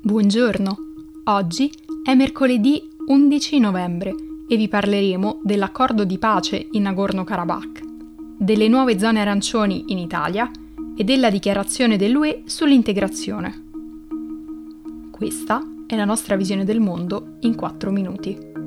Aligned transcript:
Buongiorno, 0.00 0.76
oggi 1.24 1.72
è 2.04 2.14
mercoledì 2.14 2.88
11 3.08 3.58
novembre 3.58 4.14
e 4.46 4.56
vi 4.56 4.68
parleremo 4.68 5.40
dell'accordo 5.42 6.04
di 6.04 6.18
pace 6.18 6.68
in 6.70 6.82
Nagorno-Karabakh, 6.82 7.82
delle 8.38 8.68
nuove 8.68 8.96
zone 8.96 9.20
arancioni 9.20 9.86
in 9.88 9.98
Italia 9.98 10.48
e 10.96 11.02
della 11.02 11.30
dichiarazione 11.30 11.96
dell'UE 11.96 12.42
sull'integrazione. 12.46 13.64
Questa 15.10 15.62
è 15.88 15.96
la 15.96 16.04
nostra 16.04 16.36
visione 16.36 16.64
del 16.64 16.78
mondo 16.78 17.36
in 17.40 17.56
4 17.56 17.90
minuti. 17.90 18.57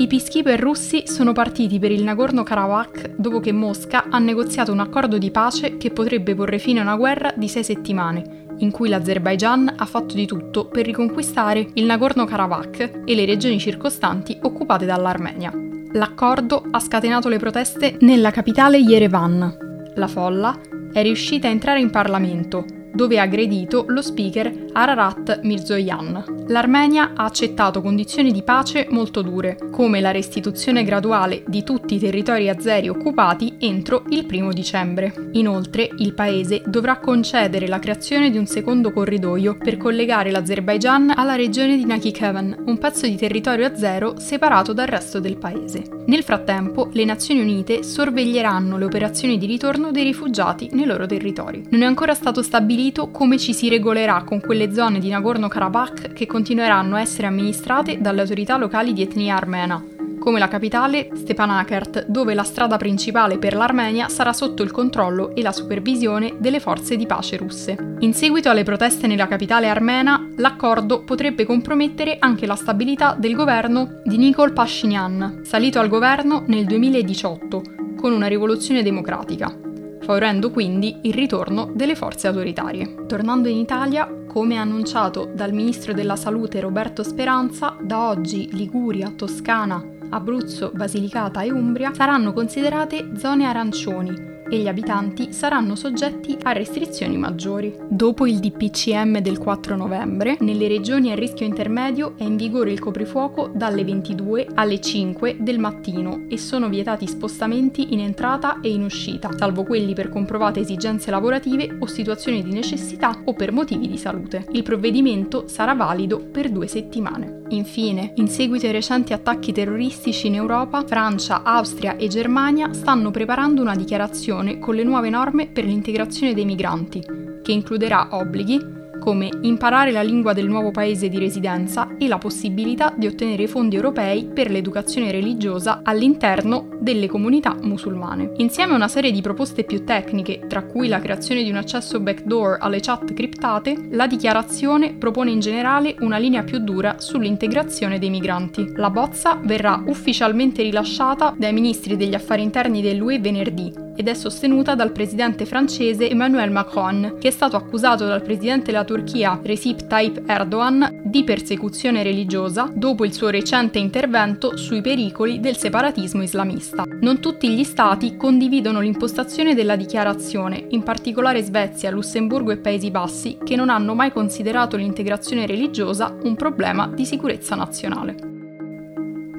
I 0.00 0.06
peacekeeper 0.06 0.60
russi 0.60 1.08
sono 1.08 1.32
partiti 1.32 1.80
per 1.80 1.90
il 1.90 2.04
Nagorno-Karabakh 2.04 3.16
dopo 3.16 3.40
che 3.40 3.50
Mosca 3.50 4.04
ha 4.08 4.20
negoziato 4.20 4.70
un 4.70 4.78
accordo 4.78 5.18
di 5.18 5.32
pace 5.32 5.76
che 5.76 5.90
potrebbe 5.90 6.36
porre 6.36 6.60
fine 6.60 6.78
a 6.78 6.82
una 6.82 6.94
guerra 6.94 7.32
di 7.34 7.48
sei 7.48 7.64
settimane, 7.64 8.44
in 8.58 8.70
cui 8.70 8.88
l'Azerbaigian 8.88 9.74
ha 9.76 9.84
fatto 9.86 10.14
di 10.14 10.24
tutto 10.24 10.66
per 10.66 10.86
riconquistare 10.86 11.70
il 11.74 11.84
Nagorno-Karabakh 11.84 13.00
e 13.04 13.14
le 13.16 13.24
regioni 13.24 13.58
circostanti 13.58 14.38
occupate 14.42 14.86
dall'Armenia. 14.86 15.52
L'accordo 15.94 16.64
ha 16.70 16.78
scatenato 16.78 17.28
le 17.28 17.38
proteste 17.38 17.96
nella 17.98 18.30
capitale 18.30 18.78
Yerevan. 18.78 19.90
La 19.96 20.06
folla 20.06 20.56
è 20.92 21.02
riuscita 21.02 21.48
a 21.48 21.50
entrare 21.50 21.80
in 21.80 21.90
Parlamento, 21.90 22.64
dove 22.92 23.18
ha 23.18 23.22
aggredito 23.22 23.84
lo 23.88 24.00
speaker 24.00 24.66
Ararat 24.72 25.40
Mirzoyan. 25.42 26.46
L'Armenia 26.48 27.12
ha 27.14 27.24
accettato 27.24 27.82
condizioni 27.82 28.32
di 28.32 28.42
pace 28.42 28.86
molto 28.90 29.22
dure, 29.22 29.56
come 29.70 30.00
la 30.00 30.10
restituzione 30.10 30.84
graduale 30.84 31.42
di 31.46 31.62
tutti 31.62 31.96
i 31.96 31.98
territori 31.98 32.48
azeri 32.48 32.88
occupati 32.88 33.56
entro 33.58 34.04
il 34.08 34.24
primo 34.24 34.52
dicembre. 34.52 35.12
Inoltre, 35.32 35.88
il 35.98 36.14
paese 36.14 36.62
dovrà 36.66 36.98
concedere 36.98 37.66
la 37.66 37.78
creazione 37.78 38.30
di 38.30 38.38
un 38.38 38.46
secondo 38.46 38.92
corridoio 38.92 39.58
per 39.58 39.76
collegare 39.76 40.30
l'Azerbaigian 40.30 41.12
alla 41.14 41.34
regione 41.34 41.76
di 41.76 41.84
Nakhichevan, 41.84 42.64
un 42.66 42.78
pezzo 42.78 43.06
di 43.06 43.16
territorio 43.16 43.66
azero 43.66 44.18
separato 44.18 44.72
dal 44.72 44.86
resto 44.86 45.20
del 45.20 45.36
paese. 45.36 45.84
Nel 46.06 46.22
frattempo, 46.22 46.88
le 46.92 47.04
Nazioni 47.04 47.40
Unite 47.40 47.82
sorveglieranno 47.82 48.78
le 48.78 48.86
operazioni 48.86 49.36
di 49.36 49.44
ritorno 49.44 49.90
dei 49.90 50.04
rifugiati 50.04 50.70
nei 50.72 50.86
loro 50.86 51.04
territori. 51.04 51.66
Non 51.70 51.82
è 51.82 51.84
ancora 51.84 52.14
stato 52.14 52.42
stabilito 52.42 53.10
come 53.10 53.38
ci 53.38 53.52
si 53.52 53.68
regolerà 53.68 54.22
con 54.24 54.40
quelle 54.58 54.74
zone 54.74 54.98
di 54.98 55.08
Nagorno-Karabakh 55.10 56.12
che 56.12 56.26
continueranno 56.26 56.96
a 56.96 57.00
essere 57.00 57.28
amministrate 57.28 58.00
dalle 58.00 58.22
autorità 58.22 58.56
locali 58.56 58.92
di 58.92 59.02
etnia 59.02 59.36
armena, 59.36 59.80
come 60.18 60.40
la 60.40 60.48
capitale 60.48 61.10
Stepanakert, 61.14 62.06
dove 62.06 62.34
la 62.34 62.42
strada 62.42 62.76
principale 62.76 63.38
per 63.38 63.54
l'Armenia 63.54 64.08
sarà 64.08 64.32
sotto 64.32 64.64
il 64.64 64.72
controllo 64.72 65.32
e 65.36 65.42
la 65.42 65.52
supervisione 65.52 66.34
delle 66.40 66.58
forze 66.58 66.96
di 66.96 67.06
pace 67.06 67.36
russe. 67.36 67.94
In 68.00 68.12
seguito 68.14 68.50
alle 68.50 68.64
proteste 68.64 69.06
nella 69.06 69.28
capitale 69.28 69.68
armena, 69.68 70.28
l'accordo 70.38 71.04
potrebbe 71.04 71.44
compromettere 71.44 72.16
anche 72.18 72.44
la 72.44 72.56
stabilità 72.56 73.14
del 73.16 73.36
governo 73.36 74.00
di 74.02 74.16
Nikol 74.16 74.52
Pashinyan, 74.52 75.42
salito 75.44 75.78
al 75.78 75.86
governo 75.86 76.42
nel 76.48 76.64
2018 76.64 77.62
con 77.96 78.12
una 78.12 78.26
rivoluzione 78.26 78.82
democratica 78.82 79.66
favorendo 80.08 80.50
quindi 80.50 81.00
il 81.02 81.12
ritorno 81.12 81.70
delle 81.74 81.94
forze 81.94 82.28
autoritarie. 82.28 83.04
Tornando 83.06 83.48
in 83.48 83.58
Italia, 83.58 84.10
come 84.38 84.56
annunciato 84.56 85.24
dal 85.34 85.52
ministro 85.52 85.92
della 85.92 86.14
Salute 86.14 86.60
Roberto 86.60 87.02
Speranza, 87.02 87.76
da 87.80 88.08
oggi 88.08 88.48
Liguria, 88.52 89.10
Toscana, 89.10 89.84
Abruzzo, 90.10 90.70
Basilicata 90.72 91.42
e 91.42 91.50
Umbria 91.50 91.92
saranno 91.92 92.32
considerate 92.32 93.16
zone 93.16 93.46
arancioni 93.46 94.37
e 94.50 94.58
gli 94.58 94.68
abitanti 94.68 95.32
saranno 95.32 95.74
soggetti 95.74 96.36
a 96.42 96.52
restrizioni 96.52 97.16
maggiori. 97.16 97.74
Dopo 97.88 98.26
il 98.26 98.38
DPCM 98.38 99.20
del 99.20 99.38
4 99.38 99.76
novembre, 99.76 100.36
nelle 100.40 100.68
regioni 100.68 101.12
a 101.12 101.14
rischio 101.14 101.46
intermedio 101.46 102.14
è 102.16 102.24
in 102.24 102.36
vigore 102.36 102.72
il 102.72 102.78
coprifuoco 102.78 103.50
dalle 103.54 103.84
22 103.84 104.48
alle 104.54 104.80
5 104.80 105.36
del 105.40 105.58
mattino 105.58 106.26
e 106.28 106.38
sono 106.38 106.68
vietati 106.68 107.06
spostamenti 107.06 107.92
in 107.92 108.00
entrata 108.00 108.60
e 108.60 108.70
in 108.70 108.84
uscita, 108.84 109.30
salvo 109.36 109.64
quelli 109.64 109.94
per 109.94 110.08
comprovate 110.08 110.60
esigenze 110.60 111.10
lavorative 111.10 111.76
o 111.78 111.86
situazioni 111.86 112.42
di 112.42 112.52
necessità 112.52 113.22
o 113.24 113.34
per 113.34 113.52
motivi 113.52 113.88
di 113.88 113.98
salute. 113.98 114.46
Il 114.52 114.62
provvedimento 114.62 115.44
sarà 115.46 115.74
valido 115.74 116.18
per 116.18 116.50
due 116.50 116.66
settimane. 116.66 117.37
Infine, 117.50 118.12
in 118.16 118.28
seguito 118.28 118.66
ai 118.66 118.72
recenti 118.72 119.12
attacchi 119.12 119.52
terroristici 119.52 120.26
in 120.26 120.34
Europa, 120.34 120.84
Francia, 120.86 121.42
Austria 121.42 121.96
e 121.96 122.08
Germania 122.08 122.72
stanno 122.74 123.10
preparando 123.10 123.62
una 123.62 123.74
dichiarazione 123.74 124.58
con 124.58 124.74
le 124.74 124.84
nuove 124.84 125.08
norme 125.08 125.48
per 125.48 125.64
l'integrazione 125.64 126.34
dei 126.34 126.44
migranti, 126.44 127.02
che 127.42 127.52
includerà 127.52 128.08
obblighi 128.10 128.76
come 128.98 129.30
imparare 129.42 129.90
la 129.90 130.02
lingua 130.02 130.34
del 130.34 130.48
nuovo 130.48 130.70
paese 130.70 131.08
di 131.08 131.18
residenza 131.18 131.96
e 131.96 132.08
la 132.08 132.18
possibilità 132.18 132.92
di 132.94 133.06
ottenere 133.06 133.46
fondi 133.46 133.76
europei 133.76 134.26
per 134.26 134.50
l'educazione 134.50 135.10
religiosa 135.10 135.80
all'interno 135.82 136.77
delle 136.92 137.06
comunità 137.06 137.54
musulmane. 137.60 138.32
Insieme 138.38 138.72
a 138.72 138.76
una 138.76 138.88
serie 138.88 139.10
di 139.10 139.20
proposte 139.20 139.64
più 139.64 139.84
tecniche, 139.84 140.46
tra 140.48 140.62
cui 140.64 140.88
la 140.88 141.00
creazione 141.00 141.42
di 141.42 141.50
un 141.50 141.56
accesso 141.56 142.00
backdoor 142.00 142.56
alle 142.60 142.80
chat 142.80 143.12
criptate, 143.12 143.88
la 143.90 144.06
dichiarazione 144.06 144.94
propone 144.94 145.30
in 145.30 145.40
generale 145.40 145.96
una 146.00 146.16
linea 146.16 146.44
più 146.44 146.60
dura 146.60 146.98
sull'integrazione 146.98 147.98
dei 147.98 148.08
migranti. 148.08 148.72
La 148.76 148.88
bozza 148.88 149.38
verrà 149.42 149.82
ufficialmente 149.86 150.62
rilasciata 150.62 151.34
dai 151.36 151.52
ministri 151.52 151.94
degli 151.98 152.14
affari 152.14 152.42
interni 152.42 152.80
dell'UE 152.80 153.18
venerdì 153.18 153.86
ed 153.94 154.06
è 154.06 154.14
sostenuta 154.14 154.76
dal 154.76 154.92
presidente 154.92 155.44
francese 155.44 156.08
Emmanuel 156.08 156.52
Macron, 156.52 157.16
che 157.18 157.28
è 157.28 157.30
stato 157.32 157.56
accusato 157.56 158.06
dal 158.06 158.22
presidente 158.22 158.70
della 158.70 158.84
Turchia 158.84 159.40
Recep 159.42 159.88
Tayyip 159.88 160.22
Erdogan 160.24 161.00
di 161.08 161.24
persecuzione 161.24 162.02
religiosa 162.02 162.70
dopo 162.72 163.04
il 163.04 163.12
suo 163.12 163.30
recente 163.30 163.78
intervento 163.78 164.56
sui 164.56 164.80
pericoli 164.80 165.40
del 165.40 165.56
separatismo 165.56 166.22
islamista. 166.22 166.84
Non 167.00 167.20
tutti 167.20 167.48
gli 167.48 167.64
stati 167.64 168.16
condividono 168.16 168.80
l'impostazione 168.80 169.54
della 169.54 169.76
dichiarazione, 169.76 170.66
in 170.70 170.82
particolare 170.82 171.42
Svezia, 171.42 171.90
Lussemburgo 171.90 172.50
e 172.50 172.58
Paesi 172.58 172.90
Bassi, 172.90 173.38
che 173.42 173.56
non 173.56 173.70
hanno 173.70 173.94
mai 173.94 174.12
considerato 174.12 174.76
l'integrazione 174.76 175.46
religiosa 175.46 176.14
un 176.22 176.36
problema 176.36 176.86
di 176.88 177.04
sicurezza 177.04 177.54
nazionale. 177.54 178.14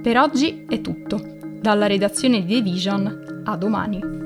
Per 0.02 0.18
oggi 0.18 0.66
è 0.68 0.82
tutto. 0.82 1.38
Dalla 1.60 1.88
redazione 1.88 2.44
di 2.44 2.56
The 2.56 2.62
Vision, 2.62 3.42
a 3.44 3.56
domani. 3.58 4.19